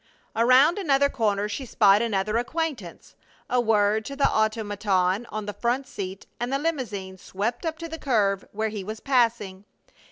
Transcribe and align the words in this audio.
Around 0.35 0.79
another 0.79 1.09
corner 1.09 1.47
she 1.47 1.63
spied 1.63 2.01
another 2.01 2.37
acquaintance. 2.37 3.13
A 3.51 3.61
word 3.61 4.03
to 4.05 4.15
the 4.15 4.27
automaton 4.27 5.27
on 5.29 5.45
the 5.45 5.53
front 5.53 5.85
seat 5.85 6.25
and 6.39 6.51
the 6.51 6.57
limousine 6.57 7.19
swept 7.19 7.67
up 7.67 7.77
to 7.77 7.87
the 7.87 7.99
curb 7.99 8.49
where 8.51 8.69
he 8.69 8.83
was 8.83 8.99
passing. 8.99 9.63